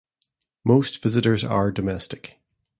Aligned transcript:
Most 0.63 0.99
visitors 1.03 1.43
are 1.43 1.71
domestic. 1.71 2.39